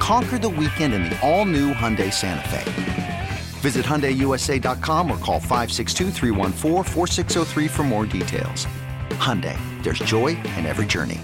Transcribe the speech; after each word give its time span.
Conquer 0.00 0.38
the 0.38 0.48
weekend 0.48 0.94
in 0.94 1.04
the 1.04 1.16
all 1.20 1.44
new 1.44 1.72
Hyundai 1.72 2.12
Santa 2.12 2.48
Fe. 2.48 3.28
Visit 3.60 3.84
HyundaiUSA.com 3.84 5.10
or 5.10 5.18
call 5.18 5.38
562 5.38 6.10
for 7.68 7.82
more 7.82 8.06
details. 8.06 8.66
Hyundai, 9.10 9.58
there's 9.82 9.98
joy 9.98 10.28
in 10.56 10.64
every 10.64 10.86
journey. 10.86 11.20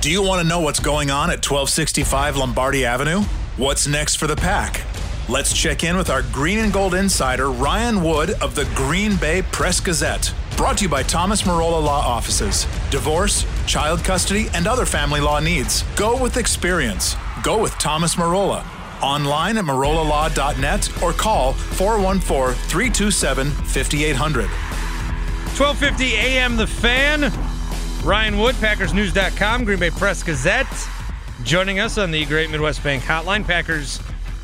Do 0.00 0.10
you 0.10 0.22
want 0.22 0.40
to 0.40 0.46
know 0.46 0.60
what's 0.60 0.78
going 0.80 1.10
on 1.10 1.30
at 1.30 1.44
1265 1.44 2.36
Lombardi 2.36 2.84
Avenue? 2.84 3.22
What's 3.56 3.88
next 3.88 4.14
for 4.14 4.28
the 4.28 4.36
pack? 4.36 4.82
Let's 5.28 5.52
check 5.52 5.82
in 5.84 5.96
with 5.96 6.08
our 6.08 6.22
green 6.22 6.58
and 6.58 6.72
gold 6.72 6.94
insider, 6.94 7.50
Ryan 7.50 8.02
Wood 8.02 8.30
of 8.40 8.54
the 8.54 8.64
Green 8.76 9.16
Bay 9.16 9.42
Press 9.42 9.80
Gazette. 9.80 10.32
Brought 10.56 10.78
to 10.78 10.84
you 10.84 10.88
by 10.88 11.02
Thomas 11.02 11.42
Marola 11.42 11.82
Law 11.82 12.00
Offices. 12.00 12.64
Divorce, 12.90 13.44
child 13.66 14.04
custody, 14.04 14.48
and 14.54 14.66
other 14.66 14.86
family 14.86 15.20
law 15.20 15.40
needs. 15.40 15.82
Go 15.96 16.20
with 16.20 16.36
experience. 16.36 17.16
Go 17.42 17.60
with 17.60 17.72
Thomas 17.78 18.16
Marola. 18.16 18.64
Online 19.02 19.56
at 19.58 19.64
marolalaw.net 19.64 21.02
or 21.02 21.12
call 21.12 21.52
414 21.52 22.54
327 22.68 23.50
5800. 23.50 24.46
1250 24.46 26.14
AM 26.14 26.56
The 26.56 26.66
Fan. 26.66 27.32
Ryan 28.04 28.38
Wood, 28.38 28.54
PackersNews.com, 28.56 29.64
Green 29.64 29.78
Bay 29.78 29.90
Press 29.90 30.22
Gazette. 30.22 30.66
Joining 31.44 31.78
us 31.78 31.98
on 31.98 32.10
the 32.10 32.24
Great 32.24 32.50
Midwest 32.50 32.82
Bank 32.82 33.02
Hotline. 33.02 33.44
Packers 33.44 33.98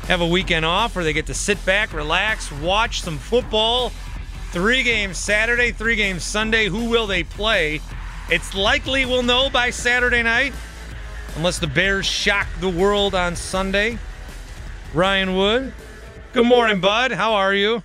have 0.07 0.21
a 0.21 0.27
weekend 0.27 0.65
off 0.65 0.95
where 0.95 1.03
they 1.03 1.13
get 1.13 1.25
to 1.27 1.33
sit 1.33 1.63
back, 1.65 1.93
relax, 1.93 2.51
watch 2.51 3.01
some 3.01 3.17
football. 3.17 3.91
Three 4.51 4.83
games 4.83 5.17
Saturday, 5.17 5.71
three 5.71 5.95
games 5.95 6.23
Sunday. 6.23 6.67
Who 6.67 6.89
will 6.89 7.05
they 7.05 7.23
play? 7.23 7.81
It's 8.31 8.53
likely 8.53 9.07
we'll 9.07 9.23
know 9.23 9.49
by 9.49 9.71
Saturday 9.71 10.21
night, 10.21 10.53
unless 11.35 11.57
the 11.57 11.65
Bears 11.65 12.05
shock 12.05 12.45
the 12.59 12.69
world 12.69 13.15
on 13.15 13.35
Sunday. 13.35 13.97
Ryan 14.93 15.35
Wood. 15.35 15.73
Good 16.33 16.45
morning, 16.45 16.79
bud. 16.79 17.11
How 17.11 17.33
are 17.33 17.55
you? 17.55 17.81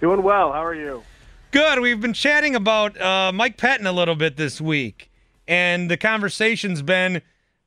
Doing 0.00 0.22
well. 0.22 0.50
How 0.50 0.64
are 0.64 0.74
you? 0.74 1.02
Good. 1.50 1.78
We've 1.80 2.00
been 2.00 2.14
chatting 2.14 2.54
about 2.54 2.98
uh, 2.98 3.32
Mike 3.34 3.58
Pettine 3.58 3.84
a 3.84 3.92
little 3.92 4.14
bit 4.14 4.38
this 4.38 4.62
week, 4.62 5.10
and 5.46 5.90
the 5.90 5.98
conversation's 5.98 6.80
been 6.80 7.20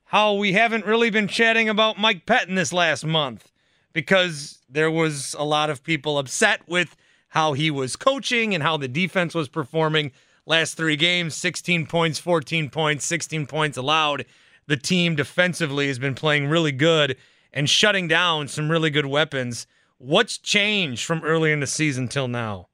how 0.06 0.34
we 0.34 0.52
haven't 0.52 0.86
really 0.86 1.10
been 1.10 1.28
chatting 1.28 1.68
about 1.68 1.96
Mike 1.96 2.26
Pettine 2.26 2.56
this 2.56 2.72
last 2.72 3.04
month 3.04 3.52
because 3.92 4.58
there 4.68 4.90
was 4.90 5.36
a 5.38 5.44
lot 5.44 5.70
of 5.70 5.84
people 5.84 6.18
upset 6.18 6.62
with 6.66 6.96
how 7.28 7.52
he 7.52 7.70
was 7.70 7.94
coaching 7.94 8.52
and 8.52 8.64
how 8.64 8.76
the 8.76 8.88
defense 8.88 9.32
was 9.32 9.48
performing. 9.48 10.10
Last 10.46 10.74
three 10.74 10.96
games 10.96 11.34
16 11.34 11.86
points, 11.86 12.18
14 12.18 12.68
points, 12.70 13.06
16 13.06 13.46
points 13.46 13.76
allowed. 13.76 14.26
The 14.66 14.76
team 14.76 15.14
defensively 15.14 15.88
has 15.88 15.98
been 15.98 16.14
playing 16.14 16.46
really 16.46 16.72
good 16.72 17.16
and 17.52 17.68
shutting 17.68 18.08
down 18.08 18.48
some 18.48 18.70
really 18.70 18.90
good 18.90 19.06
weapons. 19.06 19.66
What's 19.98 20.36
changed 20.36 21.04
from 21.04 21.22
early 21.24 21.52
in 21.52 21.60
the 21.60 21.66
season 21.66 22.08
till 22.08 22.28
now? 22.28 22.68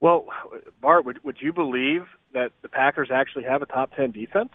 Well, 0.00 0.26
Bart, 0.80 1.04
would, 1.04 1.22
would 1.22 1.36
you 1.40 1.52
believe 1.52 2.06
that 2.32 2.52
the 2.62 2.68
Packers 2.68 3.08
actually 3.12 3.44
have 3.44 3.62
a 3.62 3.66
top 3.66 3.94
10 3.94 4.10
defense? 4.10 4.50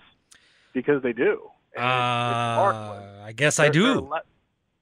Because 0.73 1.01
they 1.03 1.13
do. 1.13 1.41
Uh, 1.77 1.81
I 1.81 3.33
guess 3.35 3.57
they're, 3.57 3.65
I 3.67 3.69
do. 3.69 4.09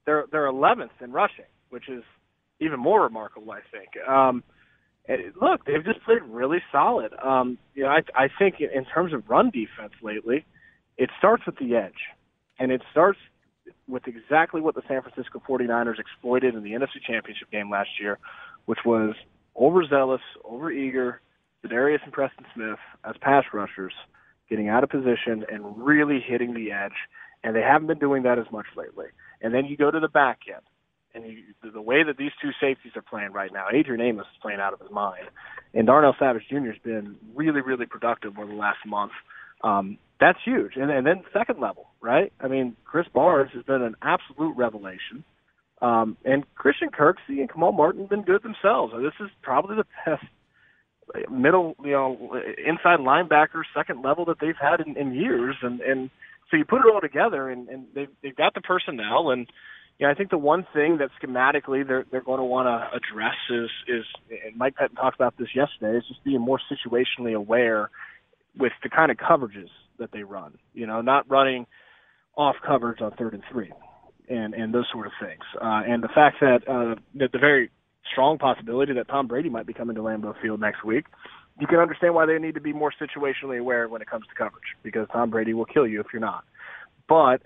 They're, 0.06 0.26
they're 0.32 0.52
11th 0.52 0.90
in 1.02 1.12
rushing, 1.12 1.46
which 1.70 1.88
is 1.88 2.04
even 2.60 2.80
more 2.80 3.04
remarkable, 3.04 3.52
I 3.52 3.62
think. 3.72 3.90
Um, 4.08 4.44
look, 5.42 5.66
they've 5.66 5.84
just 5.84 6.04
played 6.04 6.22
really 6.24 6.62
solid. 6.72 7.14
Um, 7.24 7.58
you 7.74 7.84
know, 7.84 7.90
I, 7.90 8.02
I 8.16 8.30
think 8.38 8.56
in 8.60 8.86
terms 8.86 9.14
of 9.14 9.30
run 9.30 9.50
defense 9.50 9.94
lately, 10.02 10.46
it 10.98 11.10
starts 11.18 11.46
with 11.46 11.58
the 11.58 11.76
edge, 11.76 12.08
and 12.60 12.72
it 12.72 12.82
starts 12.92 13.20
with 13.88 14.08
exactly 14.08 14.62
what 14.62 14.76
the 14.76 14.82
San 14.88 15.02
Francisco 15.02 15.42
49ers 15.48 16.00
exploited 16.00 16.56
in 16.56 16.64
the 16.64 16.72
NFC 16.72 17.02
Championship 17.06 17.50
game 17.52 17.70
last 17.70 17.90
year, 18.00 18.20
which 18.66 18.80
was 18.86 19.16
overzealous, 19.58 20.22
overeager, 20.46 21.16
Darius 21.68 22.02
and 22.04 22.14
Preston 22.14 22.46
Smith 22.54 22.80
as 23.04 23.16
pass 23.22 23.44
rushers, 23.54 23.94
getting 24.50 24.70
out 24.70 24.84
of 24.84 24.90
position 24.90 25.46
and 25.52 25.78
really 25.78 26.24
hitting 26.26 26.54
the 26.54 26.72
edge. 26.72 26.94
And 27.44 27.56
they 27.56 27.62
haven't 27.62 27.88
been 27.88 28.00
doing 28.00 28.24
that 28.24 28.40
as 28.40 28.46
much 28.52 28.66
lately. 28.76 29.08
And 29.42 29.54
then 29.54 29.66
you 29.66 29.78
go 29.78 29.92
to 29.92 30.00
the 30.00 30.08
back 30.08 30.40
end, 30.48 30.62
and 31.14 31.26
you, 31.26 31.72
the 31.74 31.82
way 31.82 32.04
that 32.04 32.18
these 32.18 32.32
two 32.42 32.52
safeties 32.62 32.94
are 32.96 33.02
playing 33.02 33.32
right 33.32 33.52
now, 33.52 33.68
Adrian 33.74 34.02
Amos 34.02 34.26
is 34.26 34.42
playing 34.42 34.60
out 34.60 34.74
of 34.74 34.80
his 34.80 34.92
mind, 34.92 35.26
and 35.74 35.88
Darnell 35.88 36.16
Savage 36.20 36.44
Jr. 36.50 36.72
has 36.72 36.82
been 36.84 37.16
really, 37.36 37.62
really 37.62 37.86
productive 37.86 38.38
over 38.38 38.48
the 38.48 38.58
last 38.58 38.80
month. 38.86 39.12
Um, 39.64 39.98
that's 40.20 40.40
huge. 40.44 40.74
And, 40.76 40.92
and 40.92 41.06
then 41.06 41.24
second 41.34 41.60
level, 41.60 41.88
right? 42.02 42.32
I 42.40 42.48
mean, 42.48 42.76
Krys 42.86 43.12
Barnes 43.12 43.52
has 43.54 43.64
been 43.64 43.82
an 43.82 43.96
absolute 44.02 44.56
revelation. 44.58 45.24
Um, 45.82 46.18
and 46.26 46.44
Christian 46.56 46.90
Kirksey 46.90 47.40
and 47.40 47.50
Kamal 47.50 47.72
Martin 47.72 48.02
have 48.02 48.10
been 48.10 48.24
good 48.24 48.44
themselves. 48.44 48.94
This 49.02 49.14
is 49.26 49.32
probably 49.42 49.78
the 49.78 49.86
best 50.06 50.26
middle, 51.32 51.76
you 51.84 51.92
know, 51.92 52.42
inside 52.66 53.00
linebacker, 53.00 53.64
second 53.76 54.04
level 54.04 54.26
that 54.26 54.38
they've 54.42 54.58
had 54.60 54.82
in, 54.82 54.98
in 54.98 55.14
years. 55.14 55.56
And, 55.62 55.80
and 55.80 56.10
so 56.52 56.58
you 56.58 56.66
put 56.66 56.82
it 56.82 56.94
all 56.94 57.02
together 57.02 57.50
and, 57.50 57.70
and 57.70 57.86
they've, 57.96 58.10
they've 58.22 58.36
got 58.36 58.54
the 58.54 58.62
personnel. 58.62 59.32
And, 59.32 59.48
you 60.00 60.08
know, 60.08 60.12
I 60.12 60.16
think 60.16 60.30
the 60.30 60.38
one 60.38 60.66
thing 60.74 61.00
that 61.00 61.10
schematically 61.22 61.86
they're, 61.86 62.06
they're 62.10 62.22
going 62.22 62.40
to 62.40 62.46
want 62.46 62.68
to 62.68 62.98
address 62.98 63.36
is, 63.50 63.70
is, 63.88 64.06
and 64.46 64.56
Mike 64.56 64.76
Pettine 64.76 64.96
talked 64.96 65.16
about 65.16 65.38
this 65.38 65.50
yesterday, 65.54 65.98
is 65.98 66.06
just 66.08 66.24
being 66.24 66.40
more 66.40 66.60
situationally 66.72 67.36
aware 67.36 67.90
with 68.58 68.72
the 68.82 68.90
kind 68.90 69.12
of 69.12 69.18
coverages 69.18 69.68
that 70.00 70.12
they 70.14 70.24
run. 70.24 70.58
You 70.74 70.88
know, 70.88 71.02
not 71.02 71.30
running 71.30 71.68
off 72.38 72.56
coverage 72.66 73.02
on 73.02 73.12
third 73.12 73.34
and 73.34 73.44
three, 73.52 73.72
and 74.30 74.54
and 74.54 74.74
those 74.74 74.86
sort 74.92 75.06
of 75.06 75.12
things. 75.22 75.44
Uh, 75.56 75.84
and 75.86 76.02
the 76.02 76.08
fact 76.08 76.38
that 76.40 76.60
uh, 76.68 76.96
that 77.16 77.34
the 77.34 77.40
very 77.40 77.70
strong 78.10 78.38
possibility 78.38 78.94
that 78.94 79.10
Tom 79.10 79.28
Brady 79.28 79.50
might 79.50 79.68
be 79.68 79.74
coming 79.74 79.96
to 79.98 80.02
Lambeau 80.02 80.34
Field 80.42 80.62
next 80.62 80.86
week, 80.86 81.06
you 81.60 81.68
can 81.68 81.78
understand 81.78 82.16
why 82.16 82.26
they 82.26 82.40
need 82.40 82.56
to 82.56 82.62
be 82.62 82.72
more 82.72 82.94
situationally 83.00 83.60
aware 83.60 83.90
when 83.90 84.02
it 84.02 84.10
comes 84.10 84.26
to 84.28 84.36
coverage 84.36 84.64
because 84.82 85.08
Tom 85.12 85.30
Brady 85.30 85.54
will 85.54 85.66
kill 85.66 85.86
you 85.86 86.00
if 86.00 86.08
you're 86.14 86.22
not. 86.22 86.46
But 87.10 87.42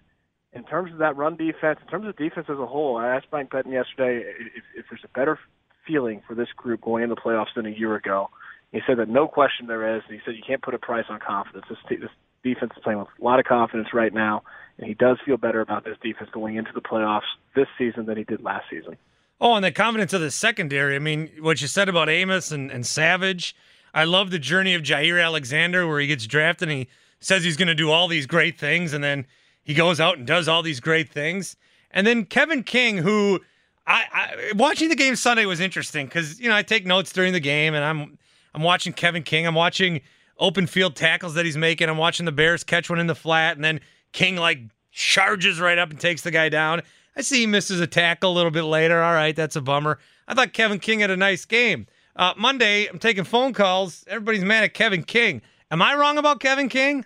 in 0.53 0.63
terms 0.63 0.91
of 0.91 0.99
that 0.99 1.15
run 1.17 1.35
defense, 1.35 1.79
in 1.81 1.87
terms 1.87 2.07
of 2.07 2.15
defense 2.15 2.47
as 2.49 2.59
a 2.59 2.65
whole, 2.65 2.97
I 2.97 3.15
asked 3.15 3.27
Mike 3.31 3.49
Pettine 3.49 3.73
yesterday 3.73 4.23
if, 4.55 4.63
if 4.75 4.85
there's 4.89 5.03
a 5.03 5.17
better 5.17 5.39
feeling 5.85 6.21
for 6.27 6.35
this 6.35 6.49
group 6.55 6.81
going 6.81 7.03
into 7.03 7.15
the 7.15 7.21
playoffs 7.21 7.53
than 7.55 7.65
a 7.65 7.69
year 7.69 7.95
ago. 7.95 8.29
He 8.71 8.79
said 8.87 8.97
that 8.97 9.09
no 9.09 9.27
question 9.27 9.67
there 9.67 9.97
is. 9.97 10.03
And 10.07 10.15
he 10.15 10.21
said 10.25 10.35
you 10.35 10.43
can't 10.45 10.61
put 10.61 10.73
a 10.73 10.79
price 10.79 11.05
on 11.09 11.19
confidence. 11.19 11.65
This, 11.69 11.77
this 11.99 12.09
defense 12.43 12.71
is 12.75 12.83
playing 12.83 12.99
with 12.99 13.07
a 13.19 13.23
lot 13.23 13.39
of 13.39 13.45
confidence 13.45 13.89
right 13.93 14.13
now, 14.13 14.43
and 14.77 14.87
he 14.87 14.93
does 14.93 15.17
feel 15.25 15.37
better 15.37 15.61
about 15.61 15.85
this 15.85 15.97
defense 16.01 16.29
going 16.31 16.55
into 16.55 16.71
the 16.73 16.81
playoffs 16.81 17.21
this 17.55 17.67
season 17.77 18.05
than 18.05 18.17
he 18.17 18.23
did 18.23 18.41
last 18.43 18.65
season. 18.69 18.97
Oh, 19.39 19.55
and 19.55 19.65
the 19.65 19.71
confidence 19.71 20.13
of 20.13 20.21
the 20.21 20.31
secondary. 20.31 20.95
I 20.95 20.99
mean, 20.99 21.29
what 21.39 21.61
you 21.61 21.67
said 21.67 21.89
about 21.89 22.09
Amos 22.09 22.51
and, 22.51 22.71
and 22.71 22.85
Savage. 22.85 23.55
I 23.93 24.05
love 24.05 24.31
the 24.31 24.39
journey 24.39 24.73
of 24.73 24.81
Jaire 24.81 25.23
Alexander 25.23 25.87
where 25.87 25.99
he 25.99 26.07
gets 26.07 26.25
drafted 26.25 26.69
and 26.69 26.79
he 26.79 26.87
says 27.19 27.43
he's 27.43 27.57
going 27.57 27.67
to 27.67 27.75
do 27.75 27.91
all 27.91 28.07
these 28.07 28.25
great 28.25 28.57
things, 28.57 28.93
and 28.93 29.03
then 29.03 29.25
he 29.63 29.73
goes 29.73 29.99
out 29.99 30.17
and 30.17 30.27
does 30.27 30.47
all 30.47 30.61
these 30.61 30.79
great 30.79 31.09
things. 31.09 31.55
And 31.91 32.05
then 32.05 32.25
Kevin 32.25 32.63
King, 32.63 32.97
who 32.97 33.39
I, 33.85 34.03
I 34.11 34.51
watching 34.55 34.89
the 34.89 34.95
game 34.95 35.15
Sunday 35.15 35.45
was 35.45 35.59
interesting 35.59 36.05
because 36.05 36.39
you 36.39 36.49
know 36.49 36.55
I 36.55 36.63
take 36.63 36.85
notes 36.85 37.11
during 37.11 37.33
the 37.33 37.39
game 37.39 37.73
and 37.73 37.83
I'm 37.83 38.17
I'm 38.53 38.61
watching 38.61 38.93
Kevin 38.93 39.23
King. 39.23 39.45
I'm 39.45 39.55
watching 39.55 40.01
open 40.37 40.67
field 40.67 40.95
tackles 40.95 41.35
that 41.35 41.45
he's 41.45 41.57
making. 41.57 41.89
I'm 41.89 41.97
watching 41.97 42.25
the 42.25 42.31
Bears 42.31 42.63
catch 42.63 42.89
one 42.89 42.99
in 42.99 43.07
the 43.07 43.15
flat, 43.15 43.55
and 43.55 43.63
then 43.63 43.79
King 44.11 44.35
like 44.35 44.59
charges 44.91 45.59
right 45.59 45.77
up 45.77 45.89
and 45.89 45.99
takes 45.99 46.21
the 46.21 46.31
guy 46.31 46.49
down. 46.49 46.81
I 47.15 47.21
see 47.21 47.41
he 47.41 47.47
misses 47.47 47.79
a 47.79 47.87
tackle 47.87 48.31
a 48.31 48.33
little 48.33 48.51
bit 48.51 48.63
later. 48.63 49.01
All 49.01 49.13
right, 49.13 49.35
that's 49.35 49.55
a 49.55 49.61
bummer. 49.61 49.99
I 50.27 50.33
thought 50.33 50.53
Kevin 50.53 50.79
King 50.79 51.01
had 51.01 51.11
a 51.11 51.17
nice 51.17 51.45
game. 51.45 51.87
Uh, 52.15 52.33
Monday, 52.37 52.87
I'm 52.87 52.99
taking 52.99 53.23
phone 53.23 53.53
calls. 53.53 54.03
Everybody's 54.07 54.43
mad 54.43 54.63
at 54.63 54.73
Kevin 54.73 55.03
King. 55.03 55.41
Am 55.71 55.81
I 55.81 55.95
wrong 55.95 56.17
about 56.17 56.39
Kevin 56.39 56.69
King? 56.69 57.05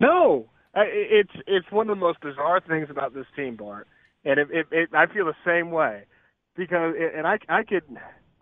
No, 0.00 0.48
it's 0.84 1.30
it's 1.46 1.70
one 1.70 1.88
of 1.88 1.96
the 1.96 2.00
most 2.00 2.20
bizarre 2.20 2.60
things 2.60 2.88
about 2.90 3.14
this 3.14 3.26
team, 3.34 3.56
Bart. 3.56 3.86
And 4.24 4.38
it, 4.40 4.48
it, 4.50 4.66
it, 4.70 4.88
I 4.92 5.06
feel 5.06 5.24
the 5.24 5.34
same 5.46 5.70
way 5.70 6.02
because, 6.56 6.94
and 7.16 7.26
I 7.26 7.38
I 7.48 7.62
could, 7.62 7.82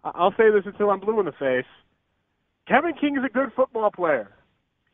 I'll 0.02 0.32
say 0.32 0.50
this 0.50 0.64
until 0.66 0.90
I'm 0.90 1.00
blue 1.00 1.20
in 1.20 1.26
the 1.26 1.32
face. 1.32 1.66
Kevin 2.66 2.94
King 2.98 3.16
is 3.16 3.24
a 3.24 3.32
good 3.32 3.50
football 3.54 3.90
player. 3.90 4.30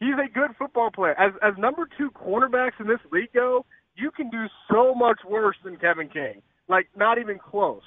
He's 0.00 0.14
a 0.14 0.32
good 0.32 0.50
football 0.58 0.90
player. 0.90 1.14
As 1.18 1.32
as 1.42 1.54
number 1.58 1.88
two 1.96 2.10
cornerbacks 2.10 2.80
in 2.80 2.88
this 2.88 3.00
league 3.12 3.32
go, 3.32 3.64
you 3.94 4.10
can 4.10 4.30
do 4.30 4.46
so 4.70 4.94
much 4.94 5.20
worse 5.28 5.56
than 5.64 5.76
Kevin 5.76 6.08
King. 6.08 6.42
Like 6.68 6.88
not 6.96 7.18
even 7.18 7.38
close. 7.38 7.82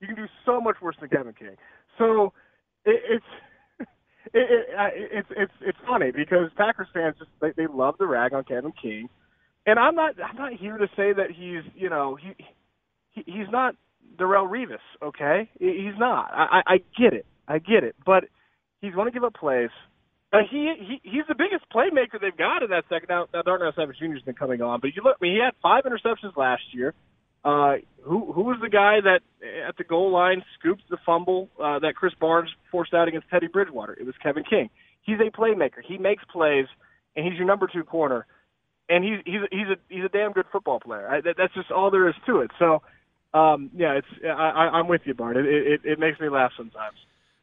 You 0.00 0.06
can 0.06 0.16
do 0.16 0.26
so 0.44 0.60
much 0.60 0.76
worse 0.82 0.96
than 1.00 1.10
Kevin 1.10 1.34
King. 1.34 1.56
So 1.98 2.32
it, 2.84 3.00
it's 3.08 3.24
it, 4.26 4.66
it, 4.68 5.10
it's 5.12 5.28
it's 5.30 5.52
it's 5.60 5.78
funny 5.86 6.10
because 6.10 6.50
Packers 6.56 6.88
fans 6.92 7.16
just 7.18 7.30
they, 7.40 7.52
they 7.56 7.66
love 7.66 7.96
the 7.98 8.06
rag 8.06 8.32
on 8.32 8.44
Kevin 8.44 8.72
King, 8.80 9.08
and 9.66 9.78
I'm 9.78 9.94
not 9.94 10.14
I'm 10.22 10.36
not 10.36 10.52
here 10.52 10.78
to 10.78 10.86
say 10.96 11.12
that 11.12 11.30
he's 11.30 11.62
you 11.74 11.90
know 11.90 12.16
he, 12.16 12.34
he 13.10 13.22
he's 13.26 13.50
not 13.50 13.74
Darrelle 14.18 14.50
Revis. 14.50 14.78
Okay, 15.02 15.48
he's 15.58 15.98
not. 15.98 16.30
I, 16.32 16.60
I 16.66 16.76
get 16.98 17.14
it. 17.14 17.26
I 17.48 17.58
get 17.58 17.84
it. 17.84 17.96
But 18.04 18.24
he's 18.80 18.94
going 18.94 19.06
to 19.06 19.12
give 19.12 19.24
up 19.24 19.34
plays. 19.34 19.70
Uh, 20.32 20.38
he, 20.48 20.72
he 20.78 21.00
he's 21.02 21.26
the 21.28 21.34
biggest 21.34 21.64
playmaker 21.74 22.20
they've 22.20 22.36
got 22.36 22.62
in 22.62 22.70
that 22.70 22.84
second. 22.88 23.08
Now, 23.08 23.26
now 23.34 23.42
Darnell 23.42 23.72
Savage 23.74 23.96
Jr. 23.98 24.12
has 24.14 24.22
been 24.22 24.36
coming 24.36 24.62
on, 24.62 24.80
but 24.80 24.94
you 24.94 25.02
look. 25.02 25.16
I 25.20 25.24
mean, 25.24 25.34
he 25.34 25.40
had 25.42 25.54
five 25.60 25.84
interceptions 25.84 26.36
last 26.36 26.62
year. 26.72 26.94
Uh, 27.44 27.76
who 28.02 28.32
who 28.32 28.42
was 28.42 28.58
the 28.60 28.68
guy 28.68 29.00
that 29.00 29.20
at 29.66 29.76
the 29.76 29.84
goal 29.84 30.10
line 30.10 30.42
scooped 30.58 30.82
the 30.90 30.98
fumble 31.04 31.48
uh, 31.62 31.78
that 31.78 31.94
Krys 31.94 32.18
Barnes 32.18 32.50
forced 32.70 32.92
out 32.92 33.08
against 33.08 33.28
Teddy 33.30 33.46
Bridgewater? 33.46 33.94
It 33.98 34.04
was 34.04 34.14
Kevin 34.22 34.44
King. 34.44 34.68
He's 35.02 35.18
a 35.20 35.30
playmaker. 35.30 35.82
He 35.86 35.98
makes 35.98 36.22
plays, 36.30 36.66
and 37.16 37.24
he's 37.24 37.34
your 37.36 37.46
number 37.46 37.66
two 37.66 37.84
corner. 37.84 38.26
And 38.88 39.04
he's 39.04 39.20
he's 39.24 39.40
he's 39.50 39.68
a 39.68 39.76
he's 39.88 40.04
a 40.04 40.08
damn 40.08 40.32
good 40.32 40.46
football 40.52 40.80
player. 40.80 41.08
I, 41.08 41.20
that, 41.22 41.36
that's 41.38 41.54
just 41.54 41.70
all 41.70 41.90
there 41.90 42.08
is 42.08 42.14
to 42.26 42.40
it. 42.40 42.50
So, 42.58 42.82
um, 43.32 43.70
yeah, 43.74 43.92
it's 43.92 44.06
I, 44.24 44.28
I, 44.28 44.78
I'm 44.78 44.88
with 44.88 45.02
you, 45.04 45.14
Bart. 45.14 45.36
It, 45.36 45.46
it 45.46 45.80
it 45.84 45.98
makes 45.98 46.20
me 46.20 46.28
laugh 46.28 46.52
sometimes. 46.56 46.96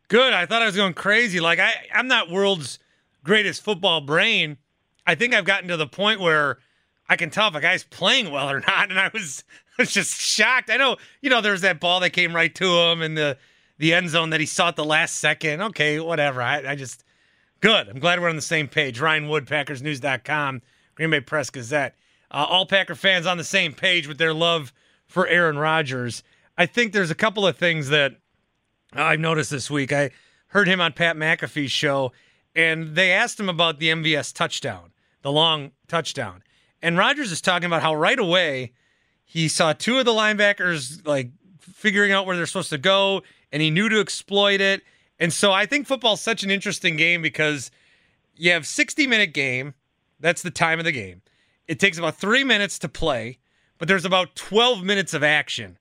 Good. 0.09 0.33
I 0.33 0.45
thought 0.45 0.61
I 0.61 0.65
was 0.65 0.75
going 0.75 0.93
crazy. 0.93 1.39
Like 1.39 1.59
I 1.59 1.71
I'm 1.93 2.07
not 2.07 2.29
world's 2.29 2.79
greatest 3.23 3.63
football 3.63 4.01
brain. 4.01 4.57
I 5.05 5.15
think 5.15 5.33
I've 5.33 5.45
gotten 5.45 5.69
to 5.69 5.77
the 5.77 5.87
point 5.87 6.19
where 6.19 6.59
I 7.09 7.15
can 7.15 7.29
tell 7.29 7.47
if 7.47 7.55
a 7.55 7.61
guy's 7.61 7.83
playing 7.83 8.31
well 8.31 8.49
or 8.49 8.59
not. 8.67 8.89
And 8.89 8.99
I 8.99 9.09
was, 9.13 9.43
I 9.77 9.83
was 9.83 9.91
just 9.91 10.19
shocked. 10.19 10.69
I 10.69 10.77
know, 10.77 10.97
you 11.21 11.29
know, 11.29 11.41
there's 11.41 11.61
that 11.61 11.79
ball 11.79 11.99
that 12.01 12.11
came 12.11 12.35
right 12.35 12.53
to 12.55 12.65
him 12.65 13.01
in 13.01 13.15
the 13.15 13.37
the 13.79 13.93
end 13.93 14.09
zone 14.09 14.31
that 14.31 14.39
he 14.39 14.45
saw 14.45 14.69
at 14.69 14.75
the 14.75 14.83
last 14.83 15.17
second. 15.17 15.61
Okay, 15.61 15.99
whatever. 15.99 16.41
I, 16.41 16.71
I 16.71 16.75
just 16.75 17.03
good. 17.61 17.87
I'm 17.87 17.99
glad 17.99 18.19
we're 18.19 18.29
on 18.29 18.35
the 18.35 18.41
same 18.41 18.67
page. 18.67 18.99
Ryan 18.99 19.29
Wood, 19.29 19.45
PackersNews.com, 19.45 20.61
Green 20.95 21.09
Bay 21.11 21.19
Press 21.19 21.49
Gazette. 21.49 21.95
Uh, 22.31 22.45
all 22.49 22.65
Packer 22.65 22.95
fans 22.95 23.25
on 23.25 23.37
the 23.37 23.43
same 23.43 23.73
page 23.73 24.07
with 24.07 24.17
their 24.17 24.33
love 24.33 24.73
for 25.05 25.27
Aaron 25.27 25.57
Rodgers. 25.57 26.23
I 26.57 26.65
think 26.65 26.91
there's 26.91 27.11
a 27.11 27.15
couple 27.15 27.45
of 27.45 27.55
things 27.55 27.89
that 27.89 28.15
I've 28.93 29.19
noticed 29.19 29.51
this 29.51 29.69
week. 29.69 29.93
I 29.93 30.11
heard 30.47 30.67
him 30.67 30.81
on 30.81 30.93
Pat 30.93 31.15
McAfee's 31.15 31.71
show, 31.71 32.11
and 32.55 32.95
they 32.95 33.11
asked 33.11 33.39
him 33.39 33.47
about 33.47 33.79
the 33.79 33.89
MVS 33.89 34.33
touchdown, 34.33 34.91
the 35.21 35.31
long 35.31 35.71
touchdown. 35.87 36.41
And 36.81 36.97
Rodgers 36.97 37.31
is 37.31 37.41
talking 37.41 37.65
about 37.65 37.81
how 37.81 37.95
right 37.95 38.19
away 38.19 38.73
he 39.25 39.47
saw 39.47 39.73
two 39.73 39.97
of 39.97 40.05
the 40.05 40.11
linebackers 40.11 41.05
like 41.05 41.31
figuring 41.59 42.11
out 42.11 42.25
where 42.25 42.35
they're 42.35 42.45
supposed 42.45 42.69
to 42.69 42.77
go, 42.77 43.21
and 43.51 43.61
he 43.61 43.69
knew 43.69 43.89
to 43.89 43.99
exploit 43.99 44.61
it. 44.61 44.81
And 45.19 45.33
so 45.33 45.51
I 45.51 45.65
think 45.65 45.87
football's 45.87 46.21
such 46.21 46.43
an 46.43 46.51
interesting 46.51 46.95
game 46.95 47.21
because 47.21 47.71
you 48.35 48.51
have 48.51 48.67
60 48.67 49.07
minute 49.07 49.33
game. 49.33 49.73
That's 50.19 50.41
the 50.41 50.51
time 50.51 50.79
of 50.79 50.85
the 50.85 50.91
game. 50.91 51.21
It 51.67 51.79
takes 51.79 51.97
about 51.97 52.15
three 52.15 52.43
minutes 52.43 52.79
to 52.79 52.89
play, 52.89 53.39
but 53.77 53.87
there's 53.87 54.05
about 54.05 54.35
12 54.35 54.83
minutes 54.83 55.13
of 55.13 55.23
action. 55.23 55.77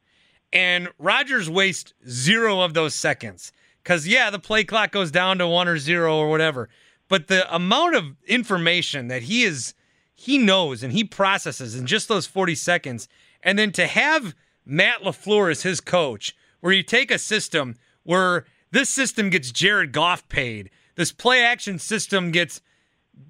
And 0.53 0.89
Rodgers 0.99 1.49
wastes 1.49 1.93
zero 2.09 2.61
of 2.61 2.75
those 2.75 2.95
seconds. 2.95 3.53
Because, 3.83 4.09
yeah, 4.09 4.31
the 4.31 4.39
play 4.39 4.65
clock 4.65 4.91
goes 4.91 5.11
down 5.11 5.39
to 5.39 5.47
one 5.47 5.69
or 5.69 5.79
zero 5.79 6.17
or 6.17 6.29
whatever. 6.29 6.69
But 7.09 7.29
the 7.29 7.55
amount 7.55 7.95
of 7.95 8.17
information 8.27 9.09
that 9.09 9.23
he 9.23 9.45
is 9.45 9.75
he 10.17 10.39
knows 10.39 10.83
and 10.83 10.93
he 10.93 11.05
processes 11.05 11.77
in 11.77 11.87
just 11.87 12.09
those 12.09 12.27
40 12.27 12.55
seconds. 12.55 13.07
And 13.43 13.59
then 13.59 13.71
to 13.73 13.87
have 13.87 14.35
Matt 14.65 15.03
LaFleur 15.03 15.51
as 15.51 15.63
his 15.63 15.81
coach, 15.81 16.35
where 16.61 16.73
you 16.73 16.83
take 16.83 17.11
a 17.11 17.19
system 17.19 17.77
where 18.03 18.47
this 18.73 18.89
system 18.89 19.31
gets 19.31 19.53
Jared 19.53 19.93
Goff 19.93 20.27
paid, 20.29 20.71
this 20.97 21.13
play 21.13 21.45
action 21.45 21.79
system 21.79 22.31
gets 22.31 22.63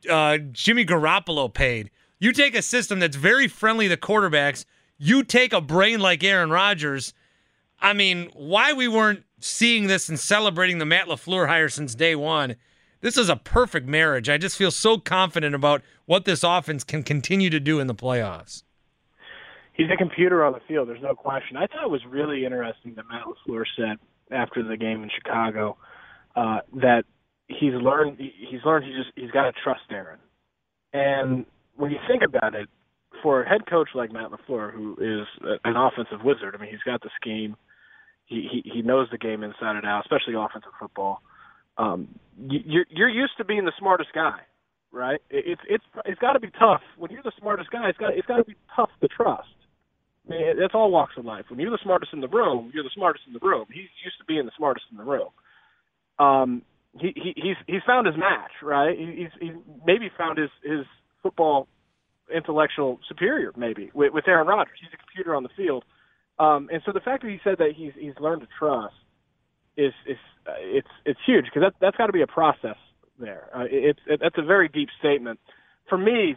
uh, 0.08 0.38
Jimmy 0.52 0.86
Garoppolo 0.86 1.52
paid. 1.52 1.90
You 2.20 2.32
take 2.32 2.54
a 2.54 2.62
system 2.62 3.00
that's 3.00 3.16
very 3.16 3.48
friendly 3.48 3.88
to 3.88 3.96
quarterbacks, 3.96 4.64
you 4.96 5.24
take 5.24 5.52
a 5.52 5.60
brain 5.60 6.00
like 6.00 6.24
Aaron 6.24 6.50
Rodgers. 6.50 7.12
I 7.80 7.92
mean, 7.92 8.30
why 8.32 8.72
we 8.72 8.88
weren't 8.88 9.24
seeing 9.40 9.88
this 9.88 10.08
and 10.08 10.18
celebrating 10.18 10.78
the 10.78 10.86
Matt 10.86 11.08
LaFleur 11.08 11.48
hire 11.48 11.68
since 11.68 11.94
day 11.94 12.14
one 12.14 12.56
this 13.00 13.16
is 13.16 13.28
a 13.28 13.36
perfect 13.36 13.86
marriage. 13.86 14.28
I 14.28 14.38
just 14.38 14.56
feel 14.56 14.70
so 14.70 14.98
confident 14.98 15.54
about 15.54 15.82
what 16.06 16.24
this 16.24 16.42
offense 16.42 16.84
can 16.84 17.02
continue 17.02 17.50
to 17.50 17.60
do 17.60 17.78
in 17.78 17.86
the 17.86 17.94
playoffs. 17.94 18.62
He's 19.74 19.88
a 19.92 19.96
computer 19.96 20.42
on 20.44 20.52
the 20.52 20.60
field. 20.66 20.88
There's 20.88 21.02
no 21.02 21.14
question. 21.14 21.56
I 21.56 21.66
thought 21.66 21.84
it 21.84 21.90
was 21.90 22.00
really 22.08 22.44
interesting 22.44 22.94
that 22.94 23.04
Matt 23.08 23.24
LaFleur 23.26 23.64
said 23.76 23.98
after 24.30 24.62
the 24.62 24.76
game 24.76 25.02
in 25.02 25.10
Chicago 25.14 25.76
uh, 26.34 26.60
that 26.76 27.04
he's 27.48 27.74
learned. 27.74 28.18
He's 28.18 28.60
learned. 28.64 28.86
He 28.86 28.92
just 28.92 29.10
he's 29.14 29.30
got 29.30 29.42
to 29.42 29.52
trust 29.62 29.82
Aaron. 29.90 30.18
And 30.94 31.44
when 31.76 31.90
you 31.90 31.98
think 32.08 32.22
about 32.22 32.54
it, 32.54 32.68
for 33.22 33.42
a 33.42 33.48
head 33.48 33.66
coach 33.68 33.90
like 33.94 34.12
Matt 34.12 34.30
LaFleur, 34.30 34.72
who 34.72 34.96
is 34.98 35.26
an 35.64 35.76
offensive 35.76 36.24
wizard, 36.24 36.54
I 36.54 36.60
mean, 36.60 36.70
he's 36.70 36.82
got 36.84 37.02
the 37.02 37.10
scheme. 37.20 37.56
He 38.24 38.48
he, 38.50 38.70
he 38.76 38.82
knows 38.82 39.08
the 39.10 39.18
game 39.18 39.42
inside 39.42 39.76
and 39.76 39.84
out, 39.84 40.04
especially 40.06 40.34
offensive 40.34 40.72
football 40.80 41.20
um, 41.78 42.08
you're 42.48 42.86
you're 42.90 43.08
used 43.08 43.32
to 43.38 43.44
being 43.44 43.64
the 43.64 43.72
smartest 43.78 44.10
guy, 44.14 44.40
right? 44.92 45.20
It's 45.30 45.60
it's 45.68 45.84
it's 46.04 46.20
got 46.20 46.32
to 46.34 46.40
be 46.40 46.50
tough 46.58 46.82
when 46.96 47.10
you're 47.10 47.22
the 47.22 47.32
smartest 47.38 47.70
guy. 47.70 47.88
It's 47.88 47.98
got 47.98 48.16
it's 48.16 48.26
got 48.26 48.38
to 48.38 48.44
be 48.44 48.56
tough 48.74 48.90
to 49.00 49.08
trust. 49.08 49.48
I 50.26 50.30
mean, 50.30 50.40
that's 50.60 50.74
all 50.74 50.90
walks 50.90 51.14
of 51.16 51.24
life. 51.24 51.44
When 51.48 51.60
you're 51.60 51.70
the 51.70 51.78
smartest 51.82 52.12
in 52.12 52.20
the 52.20 52.28
room, 52.28 52.70
you're 52.74 52.82
the 52.82 52.90
smartest 52.94 53.24
in 53.26 53.32
the 53.32 53.38
room. 53.40 53.66
He's 53.68 53.88
used 54.04 54.18
to 54.18 54.24
being 54.26 54.44
the 54.44 54.52
smartest 54.56 54.86
in 54.90 54.96
the 54.96 55.04
room. 55.04 55.28
Um, 56.18 56.62
he, 56.98 57.12
he 57.14 57.32
he's 57.36 57.56
he's 57.66 57.82
found 57.86 58.06
his 58.06 58.16
match, 58.16 58.52
right? 58.62 58.96
He's 58.98 59.28
he's 59.40 59.52
maybe 59.86 60.10
found 60.16 60.38
his 60.38 60.50
his 60.62 60.84
football 61.22 61.68
intellectual 62.34 62.98
superior, 63.08 63.52
maybe 63.56 63.90
with, 63.94 64.12
with 64.12 64.26
Aaron 64.26 64.46
Rodgers. 64.46 64.78
He's 64.80 64.90
a 64.92 64.96
computer 64.96 65.34
on 65.34 65.42
the 65.42 65.48
field, 65.56 65.84
um, 66.38 66.68
and 66.72 66.82
so 66.84 66.92
the 66.92 67.00
fact 67.00 67.22
that 67.22 67.30
he 67.30 67.38
said 67.44 67.56
that 67.58 67.72
he's 67.76 67.92
he's 67.98 68.14
learned 68.20 68.42
to 68.42 68.48
trust 68.58 68.94
is 69.76 69.92
is 70.06 70.16
uh, 70.46 70.52
it's 70.58 70.88
it's 71.04 71.20
huge 71.26 71.44
because 71.44 71.62
that 71.62 71.74
that's 71.80 71.96
got 71.96 72.06
to 72.06 72.12
be 72.12 72.22
a 72.22 72.26
process 72.26 72.76
there. 73.18 73.48
Uh, 73.54 73.64
it's 73.70 74.00
it, 74.06 74.20
that's 74.22 74.38
a 74.38 74.42
very 74.42 74.68
deep 74.68 74.88
statement. 74.98 75.38
For 75.88 75.98
me, 75.98 76.36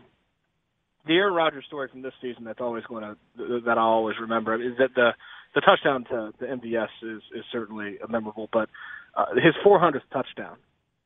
the 1.08 1.16
Aaron 1.16 1.34
Rodgers 1.34 1.66
story 1.68 1.88
from 1.90 2.02
this 2.02 2.14
season 2.22 2.44
that's 2.44 2.62
always 2.62 2.84
going 2.86 3.04
to 3.04 3.62
that 3.66 3.78
I'll 3.78 3.88
always 3.88 4.16
remember 4.20 4.56
is 4.56 4.78
that 4.78 4.90
the 4.96 5.12
the 5.56 5.62
touchdown 5.62 6.06
to 6.06 6.31
the 6.40 6.46
MVS 6.46 6.90
is 7.04 7.22
is 7.36 7.44
certainly 7.52 7.98
memorable, 8.08 8.50
but 8.52 8.69
uh, 9.16 9.26
his 9.36 9.56
400th 9.66 10.02
touchdown 10.14 10.58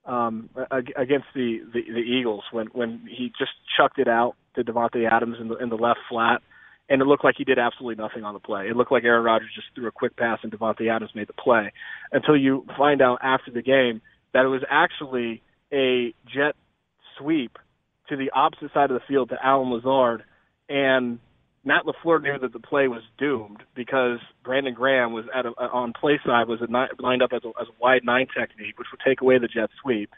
um, 0.06 0.50
against 0.72 1.28
the, 1.34 1.60
the 1.74 1.82
the 1.82 2.00
Eagles 2.00 2.44
when 2.52 2.68
when 2.68 3.08
he 3.10 3.32
just 3.38 3.52
chucked 3.78 4.00
it 4.00 4.08
out 4.08 4.36
to 4.56 4.64
Davante 4.64 5.10
Adams 5.10 5.38
in 5.40 5.48
the 5.48 5.56
in 5.58 5.70
the 5.70 5.76
left 5.78 6.00
flat 6.10 6.42
and 6.90 7.02
it 7.02 7.06
looked 7.06 7.24
like 7.24 7.36
he 7.38 7.44
did 7.44 7.60
absolutely 7.60 8.02
nothing 8.02 8.24
on 8.24 8.34
the 8.34 8.40
play. 8.40 8.68
It 8.68 8.76
looked 8.76 8.92
like 8.92 9.04
Aaron 9.04 9.24
Rodgers 9.24 9.50
just 9.56 9.68
threw 9.74 9.88
a 9.88 9.92
quick 9.92 10.16
pass 10.16 10.40
and 10.44 10.52
Davante 10.52 10.94
Adams 10.94 11.12
made 11.16 11.28
the 11.28 11.34
play 11.34 11.72
until 12.12 12.36
you 12.36 12.66
find 12.78 13.02
out 13.02 13.20
after 13.22 13.52
the 13.52 13.62
game 13.62 14.02
that 14.34 14.46
it 14.46 14.50
was 14.50 14.64
actually 14.70 15.42
a 15.72 16.14
jet 16.34 16.56
sweep 17.18 17.58
to 18.10 18.18
the 18.18 18.32
opposite 18.32 18.74
side 18.74 18.92
of 18.92 19.00
the 19.00 19.06
field 19.08 19.30
to 19.30 19.38
Allen 19.44 19.72
Lazard 19.72 20.24
and 20.70 21.20
Matt 21.66 21.84
LaFleur 21.86 22.22
knew 22.22 22.38
that 22.40 22.52
the 22.52 22.60
play 22.60 22.90
was 22.90 23.02
doomed 23.18 23.64
because 23.74 24.20
Brandon 24.44 24.74
Graham 24.74 25.14
was 25.14 25.26
at 25.34 25.46
a, 25.46 25.50
on 25.50 25.94
play 25.94 26.20
side 26.26 26.48
was 26.48 26.60
a 26.62 26.70
nine, 26.70 26.90
lined 27.00 27.22
up 27.22 27.32
as 27.34 27.42
a, 27.46 27.50
as 27.62 27.68
a 27.70 27.82
wide 27.82 28.02
nine 28.04 28.28
technique, 28.38 28.78
which 28.78 28.90
would 28.92 29.00
take 29.06 29.22
away 29.22 29.38
the 29.40 29.48
jet 29.48 29.70
sweep. 29.82 30.10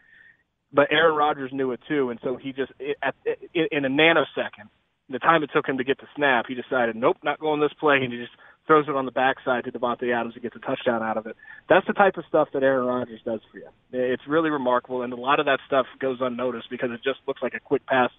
But 0.74 0.92
Aaron 0.92 1.16
Rodgers 1.16 1.52
knew 1.54 1.72
it 1.72 1.82
too, 1.88 2.10
and 2.10 2.20
so 2.24 2.36
he 2.36 2.52
just 2.52 2.72
at, 3.04 3.14
in 3.54 3.86
a 3.86 3.90
nanosecond 3.90 4.70
the 5.10 5.20
time 5.20 5.44
it 5.44 5.50
took 5.54 5.68
him 5.68 5.78
to 5.78 5.84
get 5.84 6.00
the 6.00 6.08
snap, 6.16 6.46
he 6.48 6.56
decided, 6.56 6.96
nope, 6.96 7.18
not 7.24 7.40
going 7.40 7.60
this 7.60 7.74
play, 7.80 7.98
and 7.98 8.12
he 8.12 8.20
just 8.20 8.34
throws 8.68 8.88
it 8.88 8.96
on 8.96 9.06
the 9.06 9.12
backside 9.12 9.64
to 9.66 9.72
Davante 9.72 10.14
Adams 10.14 10.34
and 10.34 10.42
gets 10.42 10.56
a 10.56 10.60
touchdown 10.60 11.04
out 11.04 11.18
of 11.18 11.28
it. 11.28 11.36
That's 11.70 11.86
the 11.86 11.94
type 11.94 12.18
of 12.18 12.26
stuff 12.28 12.50
that 12.54 12.64
Aaron 12.64 12.88
Rodgers 12.88 13.22
does 13.24 13.42
for 13.52 13.60
you. 13.60 13.68
It's 13.92 14.24
really 14.28 14.50
remarkable, 14.50 15.04
and 15.04 15.14
a 15.14 15.18
lot 15.18 15.40
of 15.40 15.46
that 15.46 15.60
stuff 15.68 15.86
goes 16.00 16.18
unnoticed 16.22 16.70
because 16.70 16.90
it 16.92 17.02
just 17.04 17.20
looks 17.28 17.42
like 17.42 17.54
a 17.54 17.60
quick 17.60 17.86
pass 17.86 18.10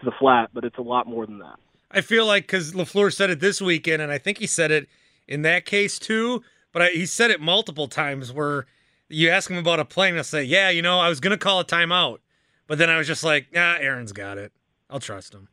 to 0.00 0.04
the 0.04 0.12
flat, 0.18 0.50
but 0.52 0.64
it's 0.64 0.78
a 0.78 0.82
lot 0.82 1.06
more 1.06 1.24
than 1.26 1.38
that. 1.38 1.56
I 1.90 2.00
feel 2.00 2.26
like 2.26 2.44
because 2.44 2.72
LaFleur 2.72 3.14
said 3.14 3.30
it 3.30 3.40
this 3.40 3.62
weekend, 3.62 4.02
and 4.02 4.12
I 4.12 4.18
think 4.18 4.38
he 4.38 4.46
said 4.46 4.70
it 4.70 4.88
in 5.26 5.42
that 5.42 5.64
case 5.64 5.98
too, 5.98 6.42
but 6.72 6.82
I, 6.82 6.90
he 6.90 7.06
said 7.06 7.30
it 7.30 7.40
multiple 7.40 7.88
times 7.88 8.32
where 8.32 8.66
you 9.08 9.30
ask 9.30 9.50
him 9.50 9.56
about 9.56 9.80
a 9.80 9.84
play 9.84 10.08
and 10.08 10.16
he'll 10.16 10.24
say, 10.24 10.42
yeah, 10.42 10.70
you 10.70 10.82
know, 10.82 10.98
I 10.98 11.08
was 11.08 11.20
going 11.20 11.30
to 11.30 11.38
call 11.38 11.60
a 11.60 11.64
timeout, 11.64 12.18
but 12.66 12.78
then 12.78 12.90
I 12.90 12.98
was 12.98 13.06
just 13.06 13.22
like, 13.22 13.46
nah, 13.54 13.76
Aaron's 13.78 14.12
got 14.12 14.38
it. 14.38 14.52
I'll 14.90 15.00
trust 15.00 15.34
him. 15.34 15.48